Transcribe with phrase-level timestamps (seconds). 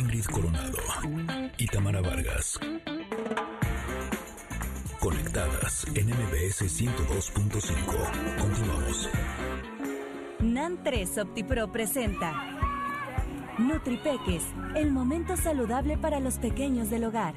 [0.00, 0.78] Ingrid Coronado
[1.58, 2.58] y Tamara Vargas.
[4.98, 8.38] Conectadas en MBS 102.5.
[8.40, 9.10] Continuamos.
[10.40, 12.32] NAN 3 OptiPro presenta
[13.58, 14.42] Nutripeques,
[14.74, 17.34] el momento saludable para los pequeños del hogar.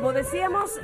[0.00, 0.80] Como decíamos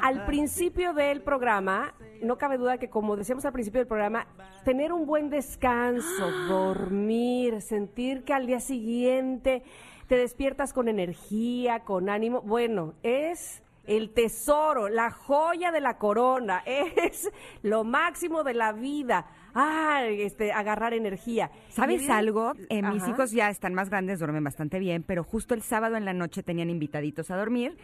[0.00, 1.92] al principio del programa,
[2.22, 4.28] no cabe duda que como decíamos al principio del programa,
[4.64, 9.62] tener un buen descanso, dormir, sentir que al día siguiente
[10.06, 16.62] te despiertas con energía, con ánimo, bueno, es el tesoro, la joya de la corona,
[16.66, 17.30] es
[17.62, 19.26] lo máximo de la vida.
[19.58, 21.50] Ah, este, agarrar energía.
[21.70, 22.52] ¿Sabes algo?
[22.68, 26.04] Eh, mis hijos ya están más grandes, duermen bastante bien, pero justo el sábado en
[26.04, 27.74] la noche tenían invitaditos a dormir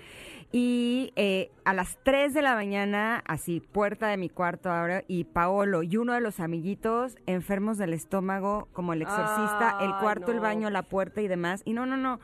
[0.53, 5.25] y eh, a las 3 de la mañana, así, puerta de mi cuarto ahora, y
[5.25, 10.41] Paolo y uno de los amiguitos enfermos del estómago, como el exorcista, el cuarto, el
[10.41, 11.62] baño, la puerta y demás.
[11.65, 12.20] Y no, no, no.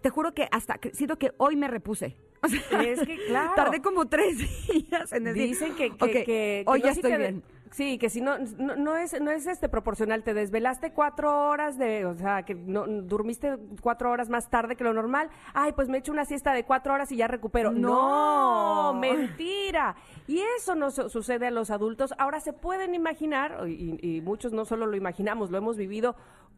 [0.00, 2.16] Te, juro que hasta siento que hoy me repuse.
[2.84, 3.52] es que claro.
[3.56, 5.42] Tardé como tres días en decir.
[5.48, 7.42] Dicen que, que, hoy ya estoy bien.
[7.72, 12.06] Sí, que si no, no, es, no es este proporcional, te desvelaste cuatro horas de,
[12.06, 15.98] o sea, que no, durmiste cuatro horas más tarde que lo normal, ay, pues me
[15.98, 17.72] echo una siesta de cuatro horas y ya recupero.
[17.72, 19.96] No, mentira.
[20.26, 22.14] Y eso no sucede a los adultos.
[22.18, 26.16] Ahora se pueden imaginar, y, muchos no solo lo imaginamos, lo hemos vivido,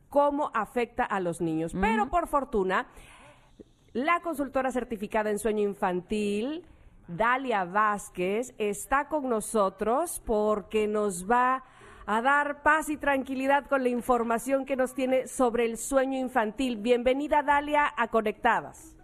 [0.09, 1.73] cómo afecta a los niños.
[1.81, 2.87] Pero por fortuna,
[3.93, 6.65] la consultora certificada en sueño infantil,
[7.09, 11.65] Dalia Vázquez está con nosotros porque nos va
[12.05, 16.77] a dar paz y tranquilidad con la información que nos tiene sobre el sueño infantil.
[16.77, 18.95] Bienvenida Dalia a Conectadas.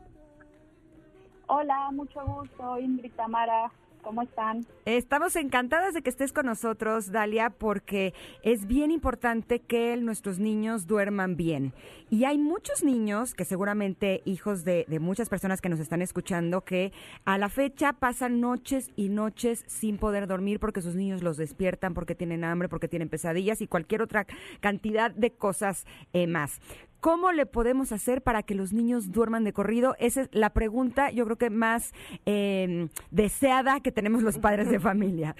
[1.46, 3.72] Hola, mucho gusto, Ingrid Tamara.
[4.04, 4.66] ¿Cómo están?
[4.84, 10.86] Estamos encantadas de que estés con nosotros, Dalia, porque es bien importante que nuestros niños
[10.86, 11.72] duerman bien.
[12.10, 16.92] Y hay muchos niños, que seguramente hijos de, muchas personas que nos están escuchando, que
[17.24, 21.94] a la fecha pasan noches y noches sin poder dormir porque sus niños los despiertan,
[21.94, 24.26] porque tienen hambre, porque tienen pesadillas y cualquier otra
[24.60, 26.60] cantidad de cosas eh, más.
[27.04, 29.94] ¿Cómo le podemos hacer para que los niños duerman de corrido?
[29.98, 31.92] Esa es la pregunta, yo creo que más
[32.24, 35.36] em, deseada que tenemos los padres de familia.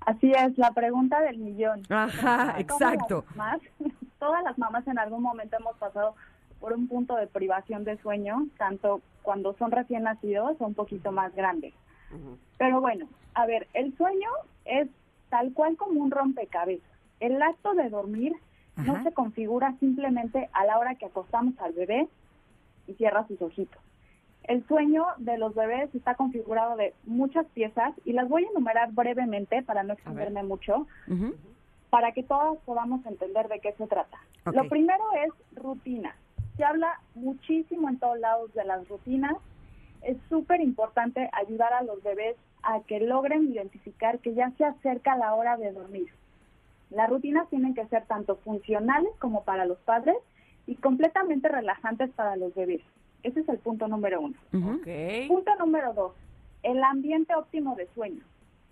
[0.00, 1.84] Así es, la pregunta del millón.
[1.88, 3.24] Ajá, exacto.
[4.18, 6.14] todas las mamás en algún momento hemos pasado
[6.60, 11.12] por un punto de privación de sueño, tanto cuando son recién nacidos o un poquito
[11.12, 11.72] más grandes.
[12.58, 14.28] Pero bueno, a ver, el sueño
[14.66, 14.86] es
[15.30, 16.90] tal cual como un rompecabezas.
[17.20, 18.34] El acto de dormir
[18.84, 22.08] no se configura simplemente a la hora que acostamos al bebé
[22.86, 23.80] y cierra sus ojitos.
[24.44, 28.92] El sueño de los bebés está configurado de muchas piezas y las voy a enumerar
[28.92, 30.86] brevemente para no extenderme mucho,
[31.90, 34.18] para que todas podamos entender de qué se trata.
[34.46, 36.14] Lo primero es rutina.
[36.56, 39.36] Se habla muchísimo en todos lados de las rutinas.
[40.02, 45.16] Es súper importante ayudar a los bebés a que logren identificar que ya se acerca
[45.16, 46.08] la hora de dormir.
[46.90, 50.16] Las rutinas tienen que ser tanto funcionales como para los padres
[50.66, 52.82] y completamente relajantes para los bebés.
[53.22, 54.36] Ese es el punto número uno.
[55.28, 56.12] Punto número dos,
[56.62, 58.22] el ambiente óptimo de sueño.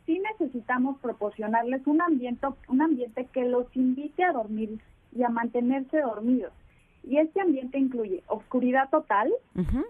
[0.05, 4.79] Sí necesitamos proporcionarles un ambiente, un ambiente que los invite a dormir
[5.13, 6.53] y a mantenerse dormidos.
[7.03, 9.33] Y este ambiente incluye oscuridad total,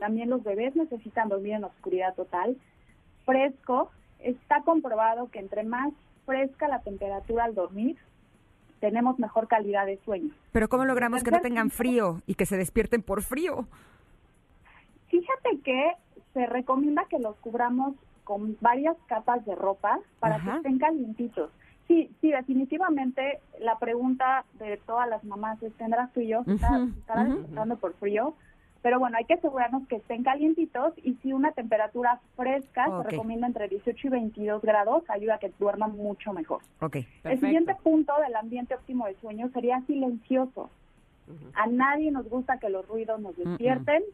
[0.01, 2.57] también los bebés necesitan dormir en oscuridad total,
[3.25, 5.93] fresco, está comprobado que entre más
[6.27, 7.97] fresca la temperatura al dormir,
[8.87, 10.31] tenemos mejor calidad de sueño.
[10.53, 13.67] Pero ¿cómo logramos que no tengan frío y que se despierten por frío?
[15.09, 15.93] Fíjate que
[16.33, 21.51] se recomienda que los cubramos con varias capas de ropa para que estén calientitos.
[21.89, 26.45] Sí, sí, definitivamente la pregunta de todas las mamás es, ¿tendrás frío?
[26.47, 28.35] ¿Estarás uh por frío?
[28.87, 33.49] Pero bueno, hay que asegurarnos que estén calientitos y si una temperatura fresca, se recomienda
[33.49, 36.61] entre 18 y 22 grados, ayuda a que duerman mucho mejor.
[36.81, 40.71] Okay, El siguiente punto del ambiente óptimo de sueño sería silencioso.
[41.55, 44.05] A nadie nos gusta que los ruidos nos despierten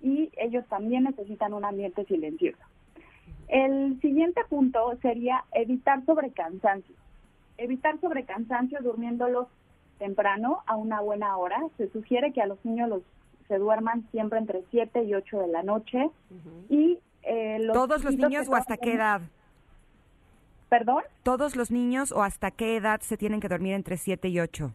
[0.00, 2.62] y ellos también necesitan un ambiente silencioso.
[3.48, 6.94] El siguiente punto sería evitar sobrecansancio.
[7.58, 9.48] Evitar sobrecansancio durmiéndolos
[9.98, 11.60] temprano a una buena hora.
[11.76, 13.02] Se sugiere que a los niños los
[13.52, 16.08] se duerman siempre entre 7 y 8 de la noche.
[16.70, 19.20] Y eh, los ¿Todos los niños o hasta qué edad?
[20.70, 21.02] ¿Perdón?
[21.22, 24.72] ¿Todos los niños o hasta qué edad se tienen que dormir entre 7 y 8?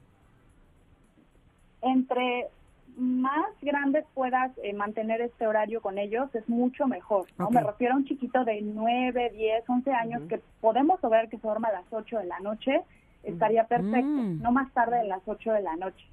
[1.82, 2.50] Entre
[2.98, 7.26] más grandes puedas eh, mantener este horario con ellos, es mucho mejor.
[7.40, 7.50] ¿no?
[7.50, 11.48] Me refiero a un chiquito de 9, 10, 11 años que podemos lograr que se
[11.48, 12.82] duerma a las 8 de la noche.
[13.24, 14.40] Estaría perfecto, Mm.
[14.44, 16.06] no más tarde de las 8 de la noche.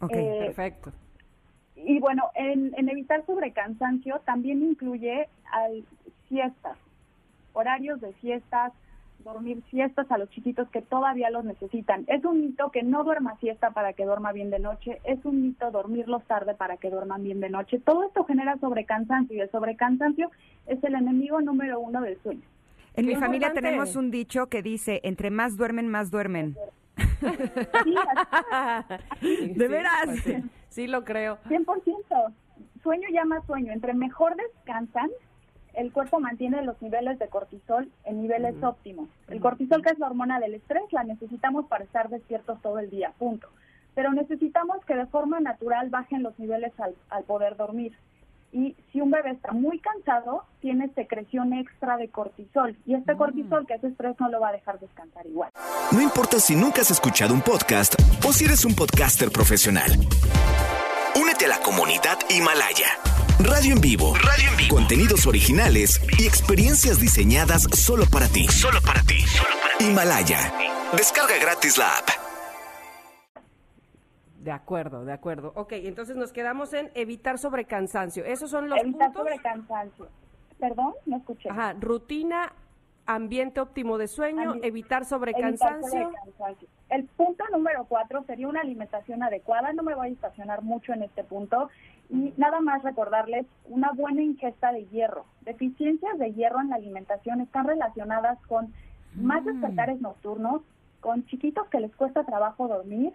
[0.00, 0.12] Ok.
[0.14, 0.92] Eh, Perfecto.
[1.84, 5.84] Y bueno, en, en evitar sobrecansancio también incluye al,
[6.28, 6.76] siestas,
[7.52, 8.72] horarios de siestas,
[9.24, 12.04] dormir siestas a los chiquitos que todavía los necesitan.
[12.06, 15.42] Es un mito que no duerma siesta para que duerma bien de noche, es un
[15.42, 17.78] mito dormirlos tarde para que duerman bien de noche.
[17.78, 20.30] Todo esto genera sobrecansancio y el sobrecansancio
[20.66, 22.42] es el enemigo número uno del sueño.
[22.94, 23.60] en qué mi familia importante.
[23.62, 26.56] tenemos un dicho que dice, entre más duermen, más duermen.
[27.20, 27.94] Sí,
[29.20, 30.16] así- ¿De veras?
[30.24, 30.34] sí,
[30.68, 31.38] sí lo creo.
[31.48, 32.34] 100%.
[32.82, 33.72] Sueño llama sueño.
[33.72, 35.10] Entre mejor descansan,
[35.74, 39.08] el cuerpo mantiene los niveles de cortisol en niveles óptimos.
[39.28, 42.90] El cortisol, que es la hormona del estrés, la necesitamos para estar despiertos todo el
[42.90, 43.48] día, punto.
[43.94, 47.92] Pero necesitamos que de forma natural bajen los niveles al, al poder dormir.
[48.52, 52.76] Y si un bebé está muy cansado, tiene secreción extra de cortisol.
[52.86, 55.50] Y este cortisol, que es estrés, no lo va a dejar descansar igual.
[55.92, 57.94] No importa si nunca has escuchado un podcast
[58.26, 59.90] o si eres un podcaster profesional.
[61.20, 62.88] Únete a la comunidad Himalaya.
[63.40, 64.14] Radio en vivo.
[64.14, 64.74] Radio en vivo.
[64.74, 68.48] Contenidos originales y experiencias diseñadas solo para ti.
[68.48, 69.24] Solo para ti.
[69.80, 70.52] Himalaya.
[70.96, 72.27] Descarga gratis la app.
[74.48, 75.52] De acuerdo, de acuerdo.
[75.56, 78.24] Ok, entonces nos quedamos en evitar sobrecansancio.
[78.24, 79.22] ¿Esos son los Evitar puntos?
[79.22, 80.08] sobrecansancio.
[80.58, 81.50] Perdón, no escuché.
[81.50, 82.54] Ajá, rutina,
[83.04, 86.02] ambiente óptimo de sueño, Ambi- evitar Evitar sobrecansancio.
[86.04, 86.66] sobrecansancio.
[86.88, 89.74] El punto número cuatro sería una alimentación adecuada.
[89.74, 91.68] No me voy a estacionar mucho en este punto.
[92.08, 95.26] Y nada más recordarles una buena ingesta de hierro.
[95.42, 98.72] Deficiencias de hierro en la alimentación están relacionadas con
[99.14, 100.62] más despertares nocturnos,
[101.00, 103.12] con chiquitos que les cuesta trabajo dormir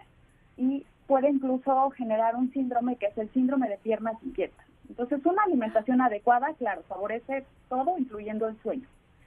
[0.56, 4.64] y puede incluso generar un síndrome que es el síndrome de piernas inquietas.
[4.88, 8.86] Entonces, una alimentación adecuada, claro, favorece todo, incluyendo el sueño.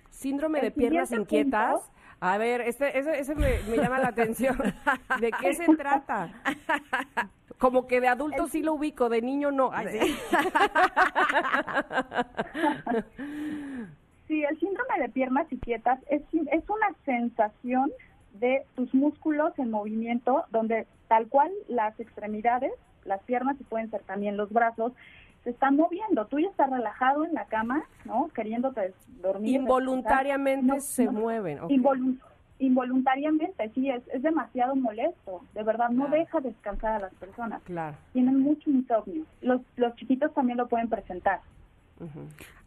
[0.09, 1.74] Síndrome El de piernas inquietas.
[1.74, 1.88] punto.
[2.19, 4.57] A ver, este, ese, ese me, me llama la atención.
[5.19, 6.31] ¿De qué se trata?
[7.59, 9.69] Como que de adulto sí lo ubico, de niño no.
[9.74, 10.15] Ay, sí.
[14.27, 16.21] Sí, el síndrome de piernas inquietas es,
[16.51, 17.89] es una sensación
[18.39, 22.72] de tus músculos en movimiento, donde tal cual las extremidades,
[23.06, 24.94] las piernas y pueden ser también los brazos,
[25.44, 26.25] se están moviendo.
[26.25, 28.30] Tú ya estás relajado en la cama, ¿no?
[28.34, 29.56] Queriéndote dormir.
[29.62, 31.69] Involuntariamente se mueven, ok.
[31.72, 32.19] Involun-
[32.60, 35.42] involuntariamente, sí, es, es demasiado molesto.
[35.54, 37.62] De verdad, no deja descansar a las personas.
[37.63, 37.95] Claro.
[38.13, 39.24] Tienen mucho insomnio.
[39.42, 41.39] Los, los chiquitos también lo pueden presentar.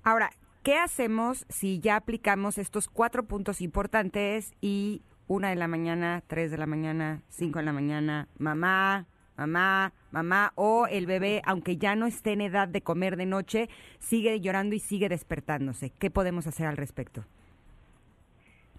[0.02, 0.31] Ahora,
[0.62, 6.50] ¿qué hacemos si ya aplicamos estos cuatro puntos importantes y una de la mañana, tres
[6.50, 9.06] de la mañana, cinco de la mañana, mamá,
[9.37, 13.69] mamá, mamá, o el bebé, aunque ya no esté en edad de comer de noche,
[14.00, 15.91] sigue llorando y sigue despertándose?
[15.91, 17.25] ¿Qué podemos hacer al respecto?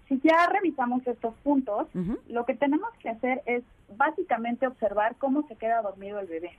[0.08, 1.88] Si ya revisamos estos puntos,
[2.28, 3.62] lo que tenemos que hacer es
[3.96, 6.50] básicamente observar cómo se queda dormido el bebé.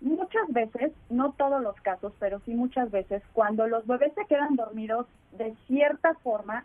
[0.00, 4.56] Muchas veces, no todos los casos, pero sí muchas veces, cuando los bebés se quedan
[4.56, 6.64] dormidos de cierta forma,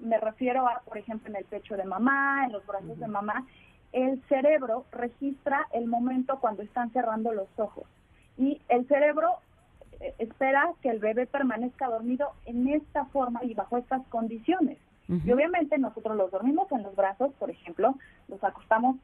[0.00, 3.46] me refiero a, por ejemplo, en el pecho de mamá, en los brazos de mamá,
[3.92, 7.84] el cerebro registra el momento cuando están cerrando los ojos.
[8.36, 9.36] Y el cerebro
[10.00, 14.78] eh, espera que el bebé permanezca dormido en esta forma y bajo estas condiciones.
[15.24, 17.94] Y obviamente nosotros los dormimos en los brazos, por ejemplo,
[18.28, 18.96] los acostamos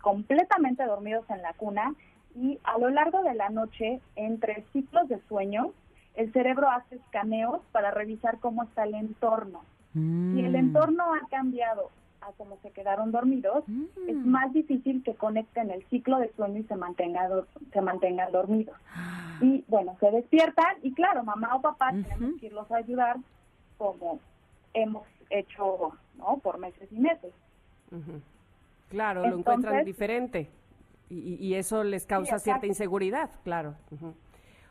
[0.00, 1.94] completamente dormidos en la cuna
[2.34, 5.70] y a lo largo de la noche, entre ciclos de sueño,
[6.14, 9.62] el cerebro hace escaneos para revisar cómo está el entorno.
[9.92, 11.90] Si el entorno ha cambiado
[12.20, 13.64] a cómo se quedaron dormidos,
[14.06, 17.28] es más difícil que conecten el ciclo de sueño y se, mantenga,
[17.72, 18.76] se mantengan dormidos.
[19.40, 23.16] Y bueno, se despiertan y claro, mamá o papá tenemos que irlos a ayudar
[23.78, 24.20] como
[24.74, 26.38] hemos hecho ¿no?
[26.38, 27.32] por meses y meses.
[28.90, 30.50] Claro, lo encuentran diferente
[31.10, 33.74] y, eso les causa cierta inseguridad, claro.
[33.90, 34.14] Ujú.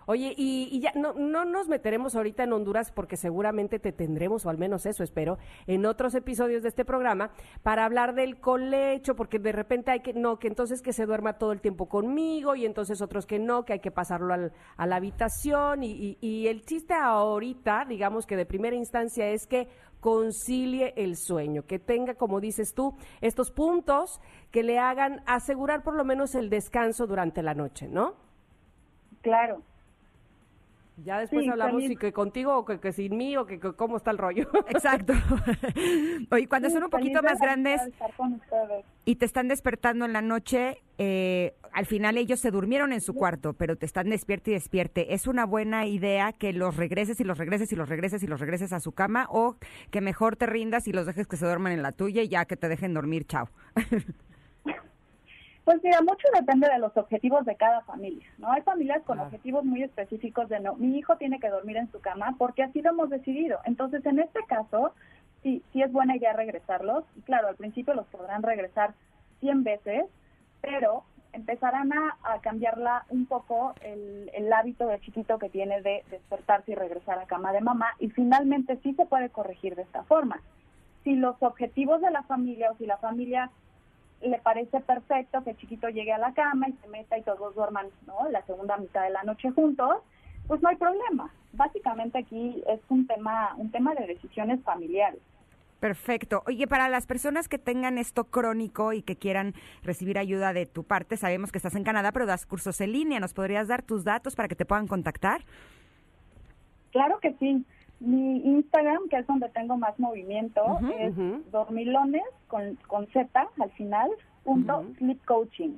[0.09, 4.45] Oye, y, y ya no, no nos meteremos ahorita en Honduras porque seguramente te tendremos,
[4.45, 5.37] o al menos eso espero,
[5.67, 10.13] en otros episodios de este programa para hablar del colecho, porque de repente hay que,
[10.13, 13.65] no, que entonces que se duerma todo el tiempo conmigo y entonces otros que no,
[13.65, 15.83] que hay que pasarlo al- a la habitación.
[15.83, 19.67] Y, y- y el chiste ahorita, digamos que de primera instancia, es que
[19.99, 24.21] concilie el sueño, que tenga, como dices tú, estos puntos
[24.51, 28.13] que le hagan asegurar por lo menos el descanso durante la noche, ¿no?
[29.21, 29.63] Claro.
[31.03, 33.59] Ya después Sí, hablamos también- si que contigo o que, que sin mí o que,
[33.59, 34.49] que cómo está el rollo.
[34.69, 35.13] Exacto.
[36.31, 37.81] Oye, cuando son un poquito más grandes
[39.05, 43.13] y te están despertando en la noche, eh, al final ellos se durmieron en su
[43.13, 45.13] cuarto, pero te están despierte y despierte.
[45.13, 48.39] ¿Es una buena idea que los regreses y los regreses y los regreses y los
[48.39, 49.55] regreses a su cama o
[49.91, 52.45] que mejor te rindas y los dejes que se duerman en la tuya y ya
[52.45, 53.49] que te dejen dormir, chao?
[55.67, 58.49] Pues mira, mucho depende de los objetivos de cada familia, ¿no?
[58.53, 59.23] Hay familias con Ah.
[59.23, 62.81] objetivos muy específicos de no, mi hijo tiene que dormir en su cama porque así
[62.81, 63.59] lo hemos decidido.
[63.65, 64.93] Entonces, en este caso,
[65.43, 67.03] sí, sí es buena idea regresarlos.
[67.17, 68.93] Y claro, al principio los podrán regresar
[69.41, 70.05] 100 veces,
[70.61, 76.05] pero empezarán a, a cambiarla un poco el, el hábito del chiquito que tiene de
[76.09, 80.03] despertarse y regresar a cama de mamá y finalmente sí se puede corregir de esta
[80.03, 80.39] forma.
[81.03, 83.51] Si los objetivos de la familia o si la familia
[84.21, 87.55] le parece perfecto que el chiquito llegue a la cama y se meta y todos
[87.55, 88.29] duerman ¿no?
[88.29, 89.97] la segunda mitad de la noche juntos,
[90.47, 91.31] pues no hay problema.
[91.53, 95.19] Básicamente aquí es un tema, un tema de decisiones familiares.
[95.79, 96.41] Perfecto.
[96.47, 100.83] Oye, para las personas que tengan esto crónico y que quieran recibir ayuda de tu
[100.83, 103.19] parte, sabemos que estás en Canadá, pero das cursos en línea.
[103.19, 105.41] ¿Nos podrías dar tus datos para que te puedan contactar?
[106.91, 107.63] Claro que sí.
[107.99, 110.91] Mi Instagram, que es donde tengo más movimiento, Ujú.
[110.99, 111.43] es Ujú.
[111.51, 114.09] dormilones con, con Z al final,
[114.43, 114.93] punto Ujú.
[114.95, 115.75] sleep coaching.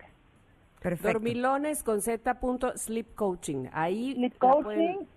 [0.82, 1.14] Perfecto.
[1.20, 3.68] Dormilones con Z punto sleep coaching.
[3.74, 4.64] Ahí Sleep la coaching.
[4.64, 5.08] pueden-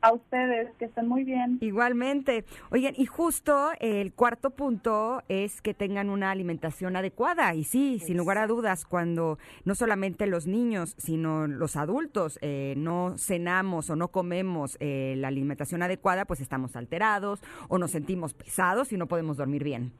[0.00, 1.58] A ustedes, que estén muy bien.
[1.60, 2.44] Igualmente.
[2.70, 7.52] Oigan, y justo el cuarto punto es que tengan una alimentación adecuada.
[7.54, 12.74] Y sí, sin lugar a dudas, cuando no solamente los niños, sino los adultos eh,
[12.76, 18.34] no cenamos o no comemos eh, la alimentación adecuada, pues estamos alterados o nos sentimos
[18.34, 19.92] pesados y no podemos dormir bien.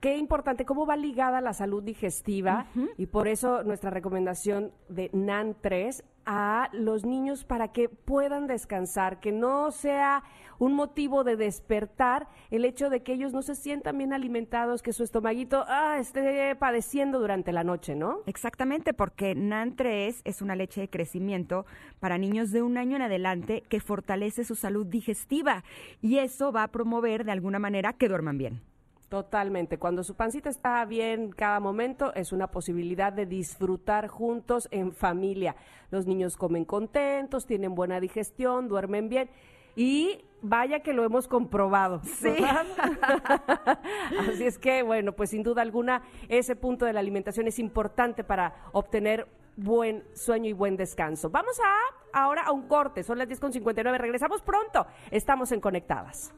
[0.00, 5.56] Qué importante, cómo va ligada la salud digestiva y por eso nuestra recomendación de NAN
[5.60, 10.24] 3 a los niños para que puedan descansar, que no sea
[10.58, 14.92] un motivo de despertar el hecho de que ellos no se sientan bien alimentados, que
[14.92, 18.22] su estomaguito ah, esté padeciendo durante la noche, ¿no?
[18.26, 21.64] Exactamente, porque NAN3 es una leche de crecimiento
[22.00, 25.62] para niños de un año en adelante que fortalece su salud digestiva
[26.02, 28.62] y eso va a promover de alguna manera que duerman bien.
[29.08, 29.78] Totalmente.
[29.78, 35.54] Cuando su pancita está bien cada momento, es una posibilidad de disfrutar juntos en familia.
[35.90, 39.30] Los niños comen contentos, tienen buena digestión, duermen bien.
[39.76, 42.00] Y vaya que lo hemos comprobado.
[42.20, 42.66] ¿verdad?
[44.28, 48.24] Así es que, bueno, pues sin duda alguna, ese punto de la alimentación es importante
[48.24, 51.30] para obtener buen sueño y buen descanso.
[51.30, 53.04] Vamos a ahora a un corte.
[53.04, 53.98] Son las 10.59.
[53.98, 54.86] Regresamos pronto.
[55.10, 56.32] Estamos en Conectadas.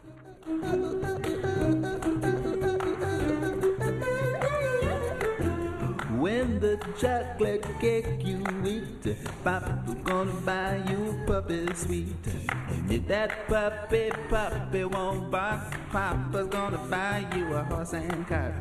[6.39, 9.03] When the chocolate cake you eat,
[9.43, 12.15] Papa's gonna buy you puppy sweet.
[12.71, 18.55] And if that puppy puppy won't bark, Papa's gonna buy you a horse and cart.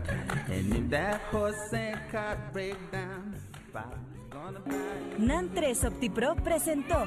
[0.50, 3.36] And if that horse and cart break down,
[3.72, 4.00] Papa's
[4.31, 4.74] gonna buy
[5.19, 5.27] you.
[5.27, 7.05] NAN 3 OptiPro presentó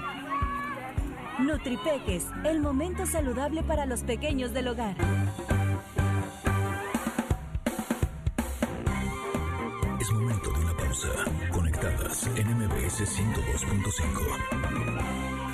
[1.41, 4.95] Nutripeques, el momento saludable para los pequeños del hogar.
[12.99, 15.50] MBS 102.5.